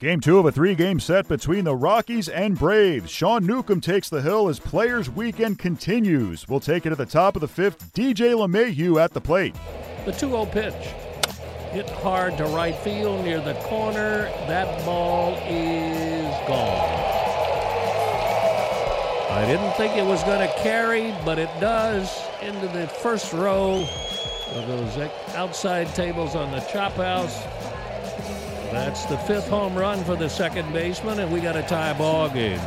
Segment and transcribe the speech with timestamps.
[0.00, 3.10] Game two of a three game set between the Rockies and Braves.
[3.10, 6.48] Sean Newcomb takes the hill as Players Weekend continues.
[6.48, 7.92] We'll take it at the top of the fifth.
[7.92, 9.54] DJ LeMahieu at the plate.
[10.06, 10.72] The 2 0 pitch.
[11.72, 14.22] Hit hard to right field near the corner.
[14.48, 17.00] That ball is gone.
[19.32, 23.86] I didn't think it was going to carry, but it does into the first row
[24.54, 24.96] of those
[25.34, 27.69] outside tables on the chop house.
[28.70, 32.28] That's the fifth home run for the second baseman, and we got a tie ball
[32.28, 32.60] game.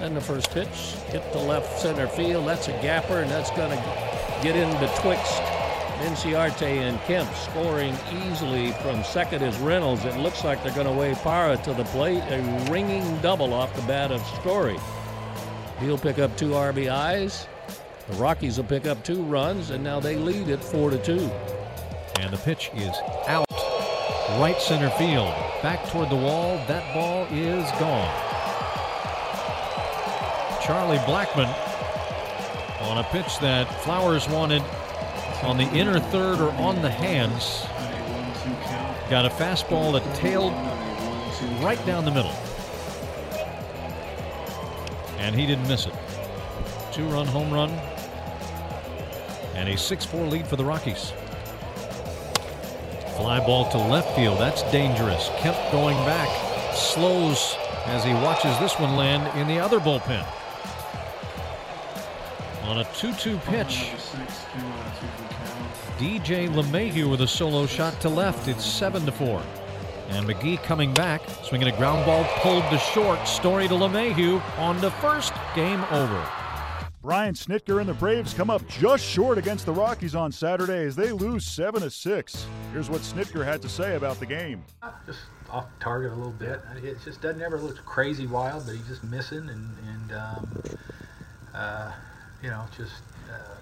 [0.00, 2.46] And the first pitch hit the left center field.
[2.46, 5.42] That's a gapper, and that's going to get in betwixt
[5.98, 10.04] Inciarte and Kemp, scoring easily from second is Reynolds.
[10.04, 12.22] It looks like they're going to wave Parra to the plate.
[12.28, 14.78] A ringing double off the bat of Story.
[15.80, 17.46] He'll pick up two RBIs.
[18.08, 21.30] The Rockies will pick up two runs, and now they lead it four to two.
[22.20, 23.47] And the pitch is out
[24.38, 25.34] right center field.
[25.62, 26.62] Back toward the wall.
[26.68, 28.08] That ball is gone.
[30.62, 31.52] Charlie Blackmon
[32.82, 34.62] on a pitch that Flowers wanted
[35.42, 37.62] on the inner third or on the hands.
[39.10, 40.52] Got a fastball that tailed
[41.60, 42.34] right down the middle.
[45.18, 45.94] And he didn't miss it.
[46.92, 47.70] Two run home run.
[49.54, 51.12] And a 6 4 lead for the Rockies.
[53.18, 54.38] Fly ball to left field.
[54.38, 55.28] That's dangerous.
[55.38, 56.28] Kemp going back.
[56.72, 60.24] Slows as he watches this one land in the other bullpen.
[62.62, 63.90] On a 2 2 pitch.
[65.98, 68.46] DJ LeMahieu with a solo shot to left.
[68.46, 69.42] It's 7 to 4.
[70.10, 73.26] And McGee coming back, swinging a ground ball pulled to short.
[73.26, 75.32] Story to LeMahieu on the first.
[75.56, 76.47] Game over.
[77.00, 80.96] Brian Snitker and the Braves come up just short against the Rockies on Saturday as
[80.96, 82.46] they lose 7 to 6.
[82.72, 84.64] Here's what Snitker had to say about the game.
[85.06, 86.60] Just off target a little bit.
[86.82, 90.62] It just doesn't ever look crazy wild, but he's just missing and, and um,
[91.54, 91.92] uh,
[92.42, 93.54] you know, just uh,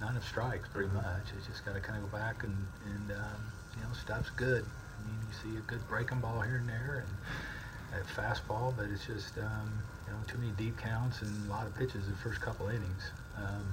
[0.00, 1.22] none of strikes pretty much.
[1.38, 2.56] It's just got to kind of go back and,
[2.86, 4.64] and um, you know, stuff's good.
[4.64, 7.16] I mean, you see a good breaking ball here and there and
[7.92, 9.72] a fastball, but it's just, um,
[10.06, 13.10] you know, too many deep counts and a lot of pitches the first couple innings.
[13.36, 13.66] Um,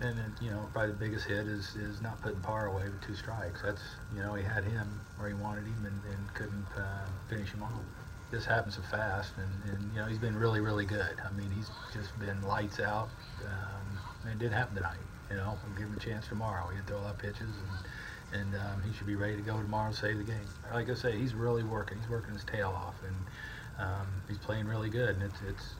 [0.00, 3.00] and then, you know, probably the biggest hit is, is not putting Parra away with
[3.06, 3.62] two strikes.
[3.62, 3.80] That's,
[4.14, 7.62] you know, he had him where he wanted him and, and couldn't uh, finish him
[7.62, 7.72] off.
[8.30, 11.16] This happens so fast, and, and, you know, he's been really, really good.
[11.24, 13.08] I mean, he's just been lights out.
[13.44, 14.98] Um, and it did happen tonight.
[15.30, 16.66] You know, we'll give him a chance tomorrow.
[16.68, 17.86] He can throw a lot of pitches, and,
[18.32, 20.48] and um, he should be ready to go tomorrow and save the game.
[20.72, 21.98] Like I say, he's really working.
[21.98, 23.16] He's working his tail off, and
[23.78, 25.74] um, he's playing really good, and it's, it's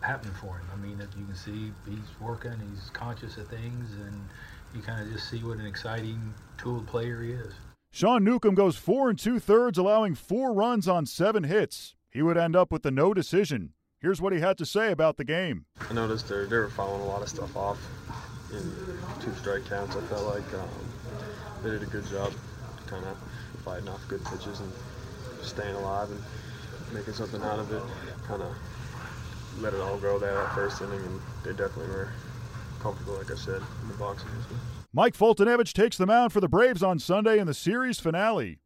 [0.00, 0.66] happening for him.
[0.72, 4.28] I mean, if you can see he's working, he's conscious of things, and
[4.74, 7.52] you kind of just see what an exciting tool player he is.
[7.90, 11.94] Sean Newcomb goes four and two thirds, allowing four runs on seven hits.
[12.10, 13.72] He would end up with the no decision.
[13.98, 15.64] Here's what he had to say about the game.
[15.88, 17.78] I noticed they're, they were following a lot of stuff off
[18.52, 18.72] in
[19.20, 19.96] two strike counts.
[19.96, 20.68] I felt like um,
[21.62, 22.32] they did a good job
[22.86, 23.16] kind of
[23.64, 24.72] fighting off good pitches and
[25.42, 26.22] staying alive and
[26.94, 27.82] making something out of it.
[28.26, 28.54] Kind of
[29.60, 32.10] let it all go there that first inning, and they definitely were
[32.80, 34.24] comfortable, like I said, in the box.
[34.92, 38.60] Mike Foltynewicz takes the mound for the Braves on Sunday in the series finale.